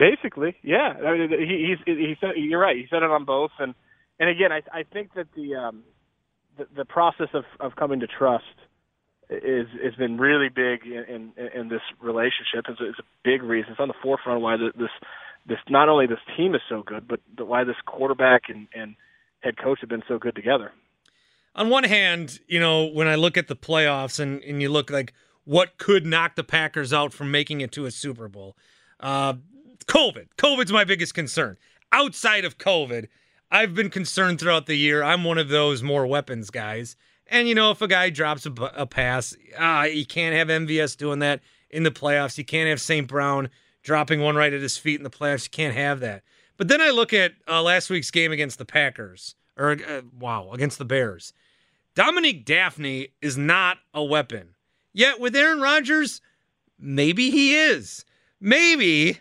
Basically, 0.00 0.56
yeah. 0.62 0.94
I 0.96 1.12
mean, 1.12 1.28
he, 1.28 1.76
he's 1.76 1.78
he 1.84 2.14
said 2.20 2.30
you're 2.36 2.58
right. 2.58 2.74
He 2.74 2.86
said 2.88 3.02
it 3.02 3.10
on 3.10 3.26
both, 3.26 3.50
and 3.58 3.74
and 4.18 4.30
again, 4.30 4.50
I 4.50 4.62
I 4.72 4.82
think 4.82 5.12
that 5.12 5.26
the 5.36 5.54
um 5.56 5.84
the, 6.56 6.64
the 6.74 6.84
process 6.86 7.28
of 7.34 7.44
of 7.60 7.76
coming 7.76 8.00
to 8.00 8.06
trust 8.06 8.44
is 9.28 9.66
has 9.84 9.94
been 9.96 10.16
really 10.16 10.48
big 10.48 10.86
in 10.86 11.32
in, 11.36 11.48
in 11.54 11.68
this 11.68 11.82
relationship. 12.00 12.64
It's, 12.66 12.80
it's 12.80 12.98
a 12.98 13.08
big 13.24 13.42
reason. 13.42 13.72
It's 13.72 13.80
on 13.80 13.88
the 13.88 14.00
forefront 14.02 14.40
why 14.40 14.56
this 14.56 14.90
this 15.46 15.58
not 15.68 15.90
only 15.90 16.06
this 16.06 16.18
team 16.34 16.54
is 16.54 16.62
so 16.68 16.82
good, 16.82 17.06
but, 17.06 17.20
but 17.36 17.46
why 17.46 17.64
this 17.64 17.76
quarterback 17.86 18.44
and, 18.48 18.68
and 18.74 18.94
head 19.40 19.58
coach 19.58 19.80
have 19.80 19.90
been 19.90 20.02
so 20.08 20.18
good 20.18 20.34
together. 20.34 20.72
On 21.54 21.68
one 21.68 21.84
hand, 21.84 22.40
you 22.46 22.60
know, 22.60 22.86
when 22.86 23.06
I 23.08 23.16
look 23.16 23.36
at 23.36 23.48
the 23.48 23.56
playoffs 23.56 24.20
and, 24.20 24.42
and 24.44 24.62
you 24.62 24.70
look 24.70 24.90
like 24.90 25.12
what 25.44 25.78
could 25.78 26.06
knock 26.06 26.36
the 26.36 26.44
Packers 26.44 26.92
out 26.92 27.12
from 27.12 27.30
making 27.30 27.60
it 27.60 27.72
to 27.72 27.86
a 27.86 27.90
Super 27.90 28.28
Bowl, 28.28 28.56
uh, 29.00 29.34
COVID. 29.86 30.28
COVID's 30.36 30.72
my 30.72 30.84
biggest 30.84 31.14
concern. 31.14 31.56
Outside 31.92 32.44
of 32.44 32.58
COVID, 32.58 33.08
I've 33.50 33.74
been 33.74 33.90
concerned 33.90 34.38
throughout 34.38 34.66
the 34.66 34.76
year. 34.76 35.02
I'm 35.02 35.24
one 35.24 35.38
of 35.38 35.48
those 35.48 35.82
more 35.82 36.06
weapons 36.06 36.50
guys. 36.50 36.96
And, 37.26 37.48
you 37.48 37.54
know, 37.54 37.70
if 37.70 37.80
a 37.80 37.88
guy 37.88 38.10
drops 38.10 38.46
a, 38.46 38.52
a 38.74 38.86
pass, 38.86 39.36
uh, 39.58 39.86
you 39.90 40.04
can't 40.04 40.34
have 40.34 40.48
MVS 40.48 40.96
doing 40.96 41.20
that 41.20 41.40
in 41.70 41.84
the 41.84 41.90
playoffs. 41.90 42.38
You 42.38 42.44
can't 42.44 42.68
have 42.68 42.80
St. 42.80 43.06
Brown 43.06 43.50
dropping 43.82 44.20
one 44.20 44.36
right 44.36 44.52
at 44.52 44.60
his 44.60 44.76
feet 44.76 44.98
in 44.98 45.04
the 45.04 45.10
playoffs. 45.10 45.44
You 45.44 45.50
can't 45.50 45.74
have 45.74 46.00
that. 46.00 46.22
But 46.56 46.68
then 46.68 46.80
I 46.80 46.90
look 46.90 47.12
at 47.12 47.32
uh, 47.48 47.62
last 47.62 47.88
week's 47.88 48.10
game 48.10 48.32
against 48.32 48.58
the 48.58 48.64
Packers, 48.64 49.34
or 49.56 49.72
uh, 49.88 50.02
wow, 50.18 50.50
against 50.52 50.78
the 50.78 50.84
Bears. 50.84 51.32
Dominique 51.94 52.44
Dafney 52.44 53.12
is 53.22 53.38
not 53.38 53.78
a 53.94 54.04
weapon. 54.04 54.50
Yet 54.92 55.20
with 55.20 55.34
Aaron 55.34 55.60
Rodgers, 55.60 56.20
maybe 56.78 57.30
he 57.30 57.56
is. 57.56 58.04
Maybe 58.40 59.20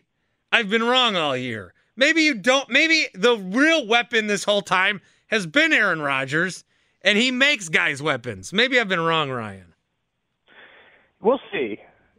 I've 0.52 0.70
been 0.70 0.84
wrong 0.84 1.16
all 1.16 1.38
year. 1.38 1.74
Maybe 1.96 2.24
you 2.24 2.34
don't. 2.34 2.70
Maybe 2.70 3.08
the 3.14 3.38
real 3.38 3.86
weapon 3.86 4.28
this 4.28 4.44
whole 4.44 4.62
time 4.62 5.02
has 5.28 5.46
been 5.46 5.74
Aaron 5.74 6.02
Rodgers, 6.02 6.64
and 7.02 7.18
he 7.18 7.32
makes 7.32 7.70
guys 7.70 8.02
weapons. 8.02 8.54
Maybe 8.54 8.80
I've 8.80 8.88
been 8.88 9.02
wrong, 9.02 9.30
Ryan. 9.30 9.74
We'll 11.22 11.42
see. 11.52 11.78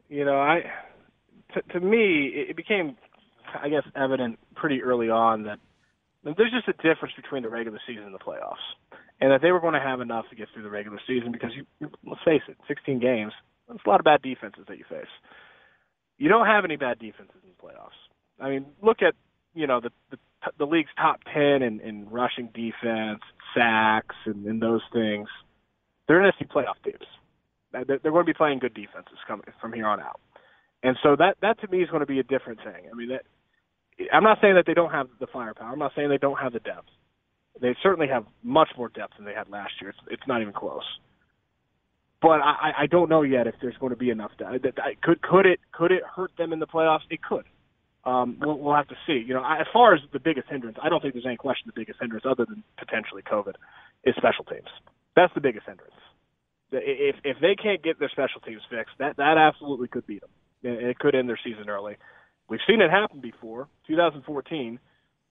You 0.09 0.25
know, 0.25 0.39
I 0.39 0.65
to, 1.55 1.63
to 1.73 1.81
me 1.81 2.33
it 2.35 2.57
became, 2.57 2.97
I 3.61 3.69
guess, 3.69 3.85
evident 3.97 4.39
pretty 4.55 4.83
early 4.83 5.09
on 5.09 5.45
that 5.45 5.59
there's 6.23 6.53
just 6.53 6.69
a 6.69 6.75
difference 6.83 7.15
between 7.17 7.43
the 7.43 7.49
regular 7.49 7.81
season 7.87 8.05
and 8.05 8.15
the 8.15 8.19
playoffs, 8.19 8.61
and 9.21 9.33
that 9.33 9.41
they 9.41 9.53
were 9.53 9.61
going 9.61 9.75
to 9.75 9.81
have 9.81 10.01
enough 10.01 10.27
to 10.29 10.37
get 10.37 10.49
through 10.53 10.65
the 10.65 10.71
regular 10.71 11.01
season 11.07 11.33
because 11.33 11.51
you, 11.57 11.65
let's 12.05 12.23
face 12.25 12.43
it, 12.49 12.59
16 12.69 13.01
games, 13.01 13.33
that's 13.69 13.81
a 13.85 13.89
lot 13.89 14.01
of 14.01 14.05
bad 14.05 14.21
defenses 14.21 14.65
that 14.69 14.77
you 14.77 14.85
face. 14.89 15.09
You 16.19 16.29
don't 16.29 16.47
have 16.47 16.65
any 16.65 16.77
bad 16.77 16.99
defenses 16.99 17.41
in 17.43 17.49
the 17.49 17.63
playoffs. 17.63 17.97
I 18.41 18.51
mean, 18.51 18.67
look 18.83 19.03
at 19.03 19.15
you 19.55 19.67
know 19.67 19.81
the 19.81 19.91
the, 20.11 20.19
the 20.59 20.65
league's 20.65 20.91
top 20.97 21.21
10 21.33 21.63
in, 21.63 21.81
in 21.81 22.09
rushing 22.09 22.49
defense, 22.55 23.21
sacks, 23.55 24.17
and, 24.25 24.47
and 24.47 24.63
those 24.63 24.83
things. 24.93 25.29
They're 26.09 26.21
NFC 26.21 26.49
playoff 26.49 26.83
teams. 26.85 27.07
Uh, 27.75 27.85
they're 27.87 27.99
going 27.99 28.25
to 28.25 28.33
be 28.33 28.35
playing 28.35 28.59
good 28.59 28.75
defenses 28.75 29.19
coming 29.29 29.45
from 29.61 29.73
here 29.73 29.87
on 29.87 30.01
out. 30.01 30.21
And 30.83 30.97
so 31.03 31.15
that 31.17 31.37
that 31.43 31.61
to 31.61 31.69
me 31.69 31.83
is 31.83 31.91
going 31.91 32.01
to 32.01 32.07
be 32.07 32.19
a 32.19 32.25
different 32.25 32.59
thing. 32.65 32.89
I 32.91 32.97
mean, 32.97 33.11
that, 33.11 33.23
I'm 34.13 34.25
not 34.25 34.39
saying 34.41 34.55
that 34.55 34.65
they 34.67 34.75
don't 34.75 34.91
have 34.91 35.09
the 35.21 35.27
firepower. 35.27 35.71
I'm 35.71 35.79
not 35.79 35.93
saying 35.95 36.09
they 36.09 36.19
don't 36.19 36.39
have 36.39 36.53
the 36.53 36.61
depth. 36.61 36.89
They 37.61 37.77
certainly 37.83 38.09
have 38.09 38.25
much 38.43 38.71
more 38.77 38.89
depth 38.89 39.15
than 39.17 39.27
they 39.27 39.35
had 39.35 39.51
last 39.51 39.73
year. 39.81 39.91
It's, 39.91 39.99
it's 40.11 40.23
not 40.27 40.41
even 40.41 40.55
close. 40.55 40.85
But 42.23 42.41
I, 42.41 42.73
I 42.81 42.87
don't 42.87 43.09
know 43.09 43.23
yet 43.23 43.47
if 43.47 43.55
there's 43.61 43.77
going 43.79 43.91
to 43.91 43.97
be 43.97 44.11
enough. 44.11 44.33
Depth. 44.39 44.65
Could 45.03 45.23
could 45.23 45.47
it 45.47 45.61
could 45.73 45.93
it 45.93 46.03
hurt 46.05 46.33
them 46.39 46.53
in 46.53 46.59
the 46.59 46.67
playoffs? 46.67 47.01
It 47.11 47.23
could. 47.23 47.45
Um, 48.05 48.39
we'll, 48.41 48.59
we'll 48.59 48.75
have 48.75 48.89
to 48.89 48.97
see. 49.07 49.23
You 49.27 49.35
know, 49.35 49.45
as 49.45 49.67
far 49.73 49.95
as 49.95 50.01
the 50.13 50.21
biggest 50.21 50.49
hindrance, 50.49 50.79
I 50.83 50.89
don't 50.89 51.03
think 51.03 51.15
there's 51.15 51.27
any 51.27 51.37
question 51.37 51.65
the 51.67 51.79
biggest 51.79 52.01
hindrance, 52.01 52.25
other 52.29 52.47
than 52.47 52.63
potentially 52.79 53.23
COVID, 53.23 53.55
is 54.05 54.15
special 54.17 54.45
teams. 54.45 54.69
That's 55.17 55.33
the 55.35 55.41
biggest 55.41 55.67
hindrance. 55.67 55.95
If 56.73 57.17
if 57.25 57.37
they 57.41 57.57
can't 57.57 57.83
get 57.83 57.99
their 57.99 58.09
special 58.09 58.41
teams 58.41 58.63
fixed, 58.71 58.95
that 58.99 59.17
that 59.17 59.37
absolutely 59.37 59.89
could 59.89 60.07
beat 60.07 60.21
them. 60.21 60.31
It 60.63 60.99
could 60.99 61.15
end 61.15 61.29
their 61.29 61.41
season 61.43 61.69
early. 61.69 61.97
We've 62.49 62.61
seen 62.67 62.81
it 62.81 62.91
happen 62.91 63.21
before, 63.21 63.69
2014, 63.87 64.79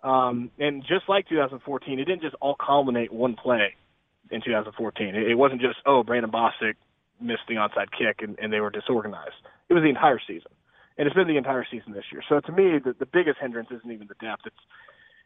um, 0.04 0.52
and 0.58 0.82
just 0.82 1.08
like 1.08 1.28
2014, 1.28 2.00
it 2.00 2.06
didn't 2.06 2.22
just 2.22 2.36
all 2.42 2.56
culminate 2.56 3.12
one 3.12 3.36
play 3.36 3.76
in 4.32 4.42
2014. 4.42 5.16
It, 5.16 5.38
wasn't 5.38 5.62
just 5.62 5.78
oh 5.86 6.04
Brandon 6.04 6.32
Bostick 6.32 6.76
missed 7.22 7.44
the 7.48 7.56
onside 7.56 7.92
kick 7.98 8.22
and, 8.22 8.38
and 8.40 8.52
they 8.52 8.60
were 8.60 8.70
disorganized. 8.70 9.36
It 9.70 9.74
was 9.74 9.84
the 9.84 9.90
entire 9.90 10.20
season, 10.26 10.52
and 11.00 11.08
it's 11.08 11.16
been 11.16 11.28
the 11.28 11.38
entire 11.38 11.66
season 11.72 11.94
this 11.94 12.04
year. 12.12 12.22
So 12.28 12.42
to 12.42 12.52
me, 12.52 12.78
the, 12.84 12.94
the 13.00 13.06
biggest 13.06 13.40
hindrance 13.40 13.70
isn't 13.72 13.90
even 13.90 14.08
the 14.08 14.16
depth. 14.20 14.42
It's 14.46 14.56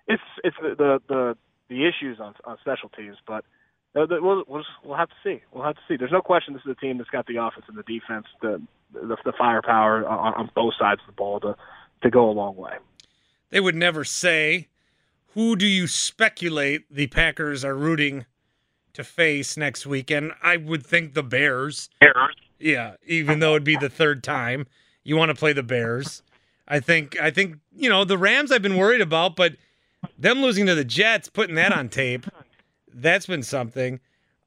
it's 0.08 0.24
it's 0.44 0.56
the 0.62 0.76
the 0.78 1.00
the, 1.10 1.38
the 1.68 1.88
issues 1.88 2.20
on 2.20 2.36
on 2.46 2.58
special 2.62 2.90
teams, 2.90 3.18
but 3.28 3.44
uh, 3.96 4.06
we'll, 4.10 4.44
we'll, 4.48 4.64
we'll 4.86 4.98
have 4.98 5.10
to 5.10 5.16
see. 5.24 5.42
We'll 5.52 5.64
have 5.64 5.76
to 5.76 5.82
see. 5.88 5.98
There's 5.98 6.12
no 6.12 6.22
question 6.22 6.54
this 6.54 6.62
is 6.66 6.76
a 6.78 6.80
team 6.80 7.00
that's 7.00 7.10
got 7.10 7.26
the 7.26 7.38
offense 7.38 7.66
and 7.68 7.78
the 7.78 7.84
defense, 7.84 8.28
the 8.42 8.62
the, 8.94 9.18
the 9.26 9.34
firepower 9.36 10.08
on, 10.08 10.34
on 10.36 10.50
both 10.56 10.76
sides 10.80 11.02
of 11.02 11.08
the 11.08 11.18
ball 11.18 11.40
to 11.40 11.56
to 12.04 12.10
go 12.10 12.30
a 12.30 12.32
long 12.32 12.56
way. 12.56 12.74
They 13.50 13.60
would 13.60 13.76
never 13.76 14.04
say, 14.04 14.68
"Who 15.34 15.56
do 15.56 15.66
you 15.66 15.88
speculate 15.88 16.86
the 16.94 17.08
Packers 17.08 17.66
are 17.66 17.76
rooting 17.76 18.28
to 18.94 19.04
face 19.04 19.58
next 19.58 19.88
weekend?" 19.88 20.34
I 20.44 20.58
would 20.58 20.86
think 20.86 21.16
the 21.16 21.24
Bears. 21.24 21.90
Bears. 22.00 22.36
Yeah, 22.60 22.96
even 23.08 23.40
though 23.40 23.52
it'd 23.52 23.64
be 23.64 23.76
the 23.76 23.90
third 23.90 24.24
time, 24.24 24.68
you 25.04 25.18
want 25.18 25.30
to 25.30 25.36
play 25.36 25.54
the 25.54 25.64
Bears. 25.64 26.24
I 26.68 26.80
think. 26.80 27.20
I 27.20 27.32
think 27.32 27.58
you 27.76 27.90
know 27.90 28.06
the 28.06 28.18
Rams. 28.18 28.52
I've 28.52 28.62
been 28.62 28.78
worried 28.78 29.02
about, 29.02 29.36
but 29.36 29.56
them 30.18 30.42
losing 30.42 30.66
to 30.66 30.76
the 30.76 30.86
Jets, 30.86 31.30
putting 31.30 31.56
that 31.56 31.74
on 31.74 31.90
tape 31.90 32.26
that's 32.94 33.26
been 33.26 33.44
something. 33.44 34.00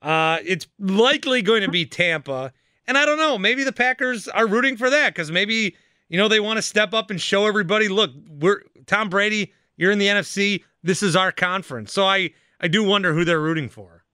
Uh, 0.02 0.38
it's 0.44 0.66
likely 0.78 1.42
going 1.42 1.62
to 1.62 1.70
be 1.70 1.84
Tampa. 1.84 2.52
And 2.86 2.96
I 2.96 3.04
don't 3.04 3.18
know, 3.18 3.36
maybe 3.36 3.64
the 3.64 3.72
Packers 3.72 4.28
are 4.28 4.46
rooting 4.46 4.76
for 4.76 4.88
that 4.88 5.14
because 5.14 5.30
maybe, 5.30 5.76
you 6.08 6.18
know, 6.18 6.28
they 6.28 6.40
want 6.40 6.58
to 6.58 6.62
step 6.62 6.94
up 6.94 7.10
and 7.10 7.20
show 7.20 7.46
everybody, 7.46 7.88
look, 7.88 8.12
we're 8.38 8.62
Tom 8.86 9.08
Brady, 9.08 9.52
you're 9.76 9.90
in 9.90 9.98
the 9.98 10.06
NFC. 10.06 10.62
This 10.82 11.02
is 11.02 11.16
our 11.16 11.32
conference. 11.32 11.92
So 11.92 12.04
I, 12.04 12.30
I 12.60 12.68
do 12.68 12.84
wonder 12.84 13.12
who 13.12 13.25
they're 13.25 13.40
rooting 13.40 13.68
for. 13.68 14.04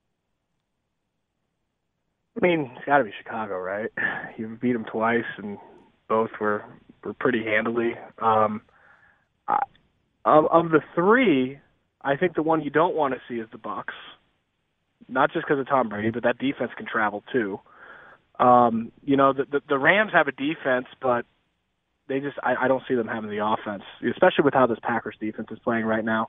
I 2.41 2.47
mean, 2.47 2.73
it's 2.77 2.87
got 2.87 2.99
to 2.99 3.05
be 3.05 3.13
Chicago, 3.23 3.59
right? 3.59 3.91
You 4.39 4.59
beat 4.61 4.73
them 4.73 4.87
twice, 4.87 5.25
and 5.37 5.59
both 6.09 6.31
were 6.41 6.65
were 7.05 7.15
pretty 7.15 7.45
handily. 7.45 7.93
Um, 8.21 8.63
I, 9.49 9.59
of, 10.25 10.47
of 10.51 10.71
the 10.71 10.81
three, 10.95 11.59
I 12.01 12.17
think 12.17 12.35
the 12.35 12.43
one 12.43 12.63
you 12.63 12.71
don't 12.71 12.95
want 12.95 13.15
to 13.15 13.21
see 13.29 13.41
is 13.41 13.49
the 13.51 13.59
Bucs 13.59 13.95
not 15.09 15.33
just 15.33 15.47
because 15.47 15.61
of 15.61 15.69
Tom 15.69 15.89
Brady, 15.89 16.11
but 16.11 16.25
that 16.25 16.39
defense 16.39 16.71
can 16.77 16.87
travel 16.87 17.23
too. 17.33 17.61
Um, 18.39 18.93
you 19.05 19.17
know, 19.17 19.33
the, 19.33 19.45
the 19.45 19.61
the 19.69 19.79
Rams 19.79 20.13
have 20.13 20.27
a 20.29 20.33
defense, 20.33 20.87
but 21.01 21.25
they 22.09 22.21
just 22.21 22.39
I, 22.43 22.65
I 22.65 22.69
don't 22.69 22.83
see 22.89 22.95
them 22.95 23.07
having 23.07 23.31
the 23.31 23.45
offense, 23.45 23.83
especially 24.11 24.45
with 24.45 24.55
how 24.55 24.67
this 24.67 24.79
Packers 24.83 25.17
defense 25.21 25.49
is 25.51 25.59
playing 25.63 25.85
right 25.85 26.05
now. 26.05 26.29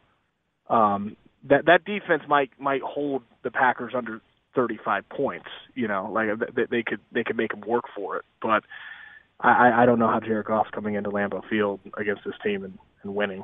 Um, 0.69 1.15
that 1.49 1.65
that 1.65 1.85
defense 1.85 2.23
might 2.27 2.51
might 2.59 2.81
hold 2.81 3.23
the 3.43 3.51
Packers 3.51 3.93
under 3.95 4.21
35 4.55 5.09
points. 5.09 5.47
You 5.75 5.87
know, 5.87 6.09
like 6.11 6.27
they, 6.55 6.63
they 6.69 6.83
could 6.83 6.99
they 7.11 7.23
could 7.23 7.37
make 7.37 7.51
them 7.51 7.63
work 7.65 7.85
for 7.95 8.17
it, 8.17 8.25
but 8.41 8.63
I, 9.39 9.83
I 9.83 9.85
don't 9.85 9.99
know 9.99 10.07
how 10.07 10.19
Jared 10.19 10.45
Goff's 10.45 10.69
coming 10.71 10.95
into 10.95 11.09
Lambeau 11.09 11.41
Field 11.49 11.79
against 11.97 12.23
this 12.25 12.35
team 12.43 12.63
and, 12.63 12.77
and 13.03 13.15
winning. 13.15 13.43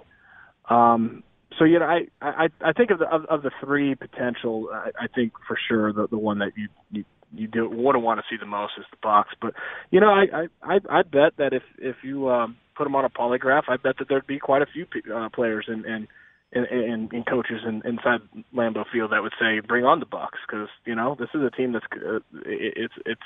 Um, 0.70 1.24
so 1.58 1.66
you 1.66 1.80
know, 1.80 1.86
I 1.86 2.08
I 2.22 2.50
I 2.62 2.74
think 2.74 2.92
of 2.92 3.00
the 3.00 3.06
of, 3.06 3.26
of 3.26 3.42
the 3.42 3.52
three 3.64 3.96
potential, 3.96 4.70
I, 4.72 4.92
I 5.02 5.08
think 5.08 5.34
for 5.48 5.58
sure 5.68 5.92
the 5.92 6.08
the 6.08 6.18
one 6.18 6.40
that 6.40 6.52
you 6.56 6.68
you 6.92 7.06
you 7.34 7.48
do 7.48 7.70
wouldn't 7.70 8.04
want 8.04 8.20
to 8.20 8.24
see 8.30 8.38
the 8.40 8.46
most 8.46 8.74
is 8.78 8.86
the 8.92 8.98
Bucs. 8.98 9.36
But 9.42 9.54
you 9.92 10.00
know, 10.00 10.10
I 10.10 10.48
I 10.62 10.80
I, 10.90 11.02
bet 11.04 11.38
that 11.38 11.54
if 11.54 11.64
if 11.78 11.98
you 12.04 12.30
um, 12.30 12.58
put 12.78 12.84
them 12.84 12.96
on 12.96 13.04
a 13.04 13.10
polygraph, 13.10 13.64
I 13.68 13.78
bet 13.78 13.98
that 13.98 14.08
there'd 14.10 14.28
be 14.28 14.40
quite 14.40 14.62
a 14.62 14.68
few 14.68 14.86
uh, 15.14 15.30
players 15.30 15.66
and 15.68 15.86
and 15.86 16.08
and, 16.52 17.12
and, 17.14 17.26
coaches 17.28 17.62
in, 17.68 17.84
inside 17.86 18.22
Lambeau 18.56 18.84
Field 18.92 19.12
that 19.12 19.22
would 19.22 19.34
say, 19.40 19.60
"Bring 19.60 19.86
on 19.86 20.00
the 20.00 20.08
Bucs," 20.08 20.42
because 20.48 20.68
you 20.86 20.96
know 20.96 21.16
this 21.20 21.30
is 21.34 21.42
a 21.42 21.52
team 21.52 21.74
that's 21.74 21.86
uh, 21.94 22.18
it, 22.46 22.74
it's 22.76 22.94
it's 23.06 23.22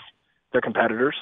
they're 0.52 0.62
competitors 0.62 1.16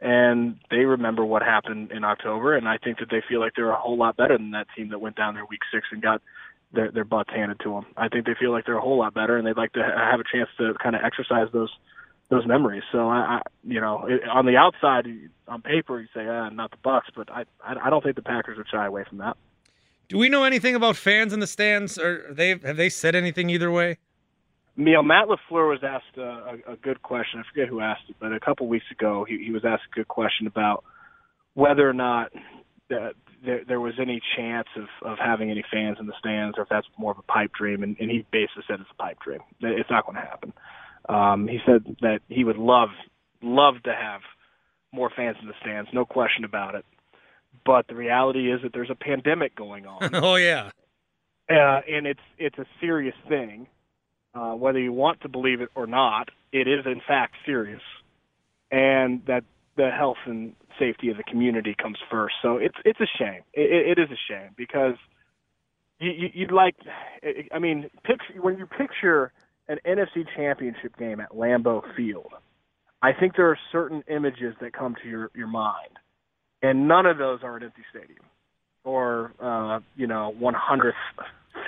and 0.00 0.58
they 0.70 0.84
remember 0.84 1.24
what 1.24 1.42
happened 1.42 1.90
in 1.90 2.04
October, 2.04 2.56
and 2.56 2.68
I 2.68 2.78
think 2.78 2.98
that 2.98 3.10
they 3.10 3.22
feel 3.28 3.40
like 3.40 3.52
they're 3.56 3.70
a 3.70 3.76
whole 3.76 3.96
lot 3.96 4.16
better 4.16 4.38
than 4.38 4.52
that 4.52 4.68
team 4.76 4.90
that 4.90 5.00
went 5.00 5.16
down 5.16 5.34
there 5.34 5.44
week 5.44 5.60
six 5.72 5.86
and 5.90 6.00
got 6.00 6.22
their 6.72 6.90
their 6.90 7.04
butts 7.04 7.30
handed 7.30 7.60
to 7.60 7.70
them. 7.70 7.86
I 7.96 8.08
think 8.08 8.26
they 8.26 8.34
feel 8.38 8.52
like 8.52 8.66
they're 8.66 8.78
a 8.78 8.80
whole 8.80 8.98
lot 8.98 9.14
better, 9.14 9.36
and 9.36 9.46
they'd 9.46 9.56
like 9.56 9.72
to 9.72 9.82
have 9.82 10.20
a 10.20 10.24
chance 10.24 10.48
to 10.58 10.74
kind 10.82 10.94
of 10.94 11.02
exercise 11.02 11.48
those 11.52 11.70
those 12.28 12.46
memories. 12.46 12.82
So 12.92 13.08
I, 13.08 13.16
I 13.18 13.42
you 13.64 13.80
know, 13.80 14.06
it, 14.06 14.28
on 14.28 14.46
the 14.46 14.56
outside, 14.56 15.06
on 15.48 15.62
paper, 15.62 16.00
you 16.00 16.08
say, 16.14 16.26
ah, 16.26 16.48
not 16.50 16.70
the 16.70 16.76
Bucs, 16.76 17.10
but 17.16 17.30
I 17.30 17.44
I 17.64 17.90
don't 17.90 18.02
think 18.02 18.16
the 18.16 18.22
Packers 18.22 18.58
would 18.58 18.68
shy 18.68 18.86
away 18.86 19.04
from 19.08 19.18
that. 19.18 19.36
Do 20.08 20.16
we 20.16 20.28
know 20.28 20.44
anything 20.44 20.74
about 20.74 20.96
fans 20.96 21.32
in 21.32 21.40
the 21.40 21.46
stands, 21.46 21.98
or 21.98 22.26
they 22.30 22.50
have 22.50 22.76
they 22.76 22.88
said 22.88 23.14
anything 23.14 23.50
either 23.50 23.70
way? 23.70 23.98
Know, 24.84 25.02
Matt 25.02 25.26
LaFleur 25.28 25.68
was 25.68 25.80
asked 25.82 26.16
a, 26.16 26.72
a, 26.72 26.76
good 26.76 27.02
question. 27.02 27.40
I 27.40 27.42
forget 27.52 27.68
who 27.68 27.80
asked 27.80 28.02
it, 28.08 28.16
but 28.20 28.32
a 28.32 28.40
couple 28.40 28.68
weeks 28.68 28.86
ago, 28.92 29.24
he, 29.28 29.44
he 29.44 29.50
was 29.50 29.64
asked 29.64 29.82
a 29.92 29.94
good 29.94 30.08
question 30.08 30.46
about 30.46 30.84
whether 31.54 31.88
or 31.88 31.92
not 31.92 32.32
that 32.88 33.14
there, 33.44 33.62
there 33.66 33.80
was 33.80 33.94
any 34.00 34.20
chance 34.36 34.68
of, 34.76 34.86
of 35.02 35.18
having 35.18 35.50
any 35.50 35.64
fans 35.70 35.98
in 36.00 36.06
the 36.06 36.12
stands, 36.18 36.56
or 36.58 36.62
if 36.62 36.68
that's 36.68 36.86
more 36.96 37.12
of 37.12 37.18
a 37.18 37.22
pipe 37.22 37.52
dream. 37.52 37.82
And, 37.82 37.96
and 37.98 38.10
he 38.10 38.24
basically 38.30 38.64
said 38.66 38.80
it's 38.80 38.90
a 38.90 39.02
pipe 39.02 39.18
dream. 39.24 39.40
It's 39.60 39.90
not 39.90 40.06
going 40.06 40.16
to 40.16 40.22
happen. 40.22 40.52
Um, 41.08 41.48
he 41.48 41.58
said 41.66 41.96
that 42.00 42.20
he 42.28 42.44
would 42.44 42.58
love 42.58 42.90
love 43.42 43.74
to 43.84 43.94
have 43.94 44.20
more 44.92 45.10
fans 45.14 45.36
in 45.40 45.48
the 45.48 45.54
stands, 45.60 45.88
no 45.92 46.04
question 46.04 46.44
about 46.44 46.74
it. 46.74 46.84
but 47.64 47.86
the 47.88 47.94
reality 47.94 48.52
is 48.52 48.60
that 48.62 48.72
there's 48.72 48.90
a 48.90 48.94
pandemic 48.94 49.54
going 49.54 49.86
on. 49.86 50.10
oh 50.14 50.36
yeah, 50.36 50.70
uh, 51.50 51.80
and 51.88 52.06
it's 52.06 52.20
it's 52.38 52.58
a 52.58 52.66
serious 52.80 53.14
thing. 53.28 53.66
Uh, 54.38 54.54
whether 54.54 54.78
you 54.78 54.92
want 54.92 55.20
to 55.20 55.28
believe 55.28 55.60
it 55.60 55.68
or 55.74 55.86
not, 55.86 56.28
it 56.52 56.68
is 56.68 56.86
in 56.86 57.00
fact 57.08 57.34
serious, 57.44 57.82
and 58.70 59.20
that 59.26 59.42
the 59.76 59.90
health 59.90 60.18
and 60.26 60.54
safety 60.78 61.08
of 61.10 61.16
the 61.16 61.24
community 61.24 61.74
comes 61.80 61.98
first. 62.08 62.36
So 62.40 62.56
it's 62.56 62.76
it's 62.84 63.00
a 63.00 63.08
shame. 63.18 63.42
It, 63.52 63.98
it 63.98 64.00
is 64.00 64.08
a 64.10 64.20
shame 64.32 64.50
because 64.56 64.94
you, 65.98 66.12
you, 66.12 66.28
you'd 66.34 66.52
like. 66.52 66.76
I 67.52 67.58
mean, 67.58 67.90
picture 68.04 68.40
when 68.40 68.58
you 68.58 68.66
picture 68.66 69.32
an 69.66 69.78
NFC 69.84 70.24
Championship 70.36 70.96
game 70.96 71.18
at 71.18 71.30
Lambeau 71.30 71.82
Field. 71.96 72.32
I 73.02 73.12
think 73.12 73.34
there 73.34 73.48
are 73.48 73.58
certain 73.72 74.04
images 74.08 74.54
that 74.60 74.72
come 74.72 74.94
to 75.02 75.08
your 75.08 75.30
your 75.34 75.48
mind, 75.48 75.98
and 76.62 76.86
none 76.86 77.06
of 77.06 77.18
those 77.18 77.40
are 77.42 77.56
an 77.56 77.64
empty 77.64 77.82
stadium 77.90 78.24
or 78.84 79.32
uh, 79.40 79.80
you 79.96 80.06
know 80.06 80.32
100th 80.40 80.92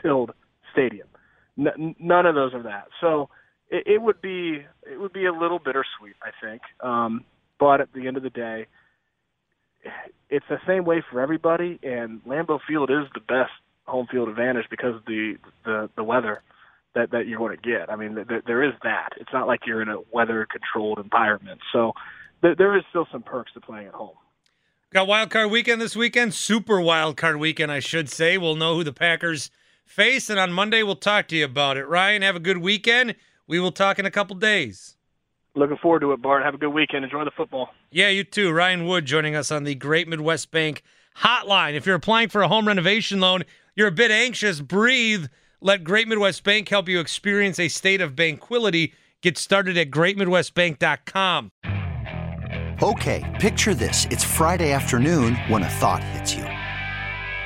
filled 0.03 0.31
stadium. 0.73 1.09
N- 1.61 1.95
none 1.99 2.27
of 2.27 2.35
those 2.35 2.55
are 2.55 2.63
that. 2.63 2.89
So 3.01 3.29
it, 3.69 3.87
it 3.87 4.03
would 4.03 4.21
be 4.21 4.65
it 4.91 5.01
would 5.01 5.13
be 5.13 5.27
a 5.27 5.33
little 5.33 5.59
bittersweet, 5.59 6.17
I 6.23 6.31
think. 6.45 6.63
Um, 6.81 7.25
but 7.59 7.81
at 7.81 7.93
the 7.93 8.07
end 8.07 8.17
of 8.17 8.23
the 8.23 8.31
day, 8.31 8.67
it's 10.29 10.47
the 10.49 10.59
same 10.67 10.85
way 10.85 11.03
for 11.11 11.21
everybody, 11.21 11.79
and 11.83 12.23
Lambeau 12.25 12.59
Field 12.67 12.91
is 12.91 13.07
the 13.15 13.21
best 13.21 13.53
home 13.85 14.07
field 14.11 14.29
advantage 14.29 14.67
because 14.71 14.95
of 14.97 15.05
the 15.05 15.35
the 15.65 15.91
the 15.97 16.05
weather 16.05 16.43
that 16.95 17.11
that 17.11 17.27
you're 17.27 17.39
going 17.39 17.57
to 17.57 17.63
get. 17.63 17.91
I 17.91 17.97
mean, 17.97 18.15
th- 18.15 18.45
there 18.47 18.63
is 18.63 18.73
that. 18.83 19.11
It's 19.17 19.33
not 19.33 19.47
like 19.47 19.61
you're 19.67 19.83
in 19.83 19.89
a 19.89 19.99
weather 20.13 20.47
controlled 20.51 20.99
environment. 20.99 21.61
So 21.73 21.93
th- 22.43 22.57
there 22.57 22.77
is 22.77 22.85
still 22.91 23.07
some 23.13 23.23
perks 23.23 23.53
to 23.55 23.61
playing 23.61 23.89
at 23.89 23.95
home. 23.95 24.17
Got 24.93 25.07
wild 25.07 25.31
card 25.31 25.51
weekend 25.51 25.81
this 25.81 25.95
weekend, 25.95 26.35
super 26.35 26.81
wild 26.81 27.17
card 27.17 27.37
weekend, 27.37 27.71
I 27.71 27.79
should 27.79 28.09
say. 28.09 28.39
We'll 28.39 28.57
know 28.57 28.75
who 28.75 28.83
the 28.83 28.93
Packers 28.93 29.51
face, 29.91 30.31
and 30.31 30.39
on 30.39 30.53
Monday 30.53 30.83
we'll 30.83 30.97
talk 30.97 31.29
to 31.29 31.37
you 31.37 31.45
about 31.45 31.77
it. 31.77 31.87
Ryan, 31.87 32.23
have 32.23 32.37
a 32.37 32.41
good 32.41 32.59
weekend. 32.59 33.17
We 33.47 33.59
will 33.59 33.73
talk 33.73 33.99
in 33.99 34.07
a 34.07 34.11
couple 34.11 34.37
days. 34.37 34.97
Looking 35.57 35.77
forward 35.79 36.01
to 36.01 36.13
it, 36.13 36.23
Bart. 36.23 36.45
Have 36.45 36.55
a 36.55 36.59
good 36.59 36.73
weekend. 36.73 37.05
Enjoy 37.05 37.25
the 37.25 37.33
football. 37.37 37.71
Yeah, 37.91 38.09
you 38.09 38.23
too. 38.23 38.53
Ryan 38.53 38.87
Wood 38.87 39.05
joining 39.05 39.35
us 39.35 39.51
on 39.51 39.65
the 39.65 39.75
Great 39.75 40.07
Midwest 40.07 40.51
Bank 40.51 40.83
hotline. 41.19 41.75
If 41.75 41.87
you're 41.87 41.97
applying 41.97 42.29
for 42.29 42.43
a 42.43 42.49
home 42.49 42.69
renovation 42.69 43.19
loan, 43.21 43.45
you're 43.75 43.89
a 43.89 43.93
bit 43.93 44.11
anxious, 44.11 44.61
breathe. 44.61 45.27
Let 45.61 45.85
Great 45.85 46.09
Midwest 46.09 46.45
Bank 46.45 46.69
help 46.69 46.89
you 46.89 47.01
experience 47.01 47.59
a 47.59 47.69
state 47.69 48.01
of 48.01 48.15
banquility. 48.15 48.95
Get 49.23 49.37
started 49.37 49.77
at 49.77 49.91
greatmidwestbank.com. 49.91 51.51
Okay, 52.83 53.37
picture 53.41 53.75
this. 53.75 54.07
It's 54.11 54.25
Friday 54.25 54.73
afternoon 54.73 55.37
when 55.49 55.63
a 55.63 55.69
thought 55.69 56.03
hits 56.03 56.35
you. 56.35 56.50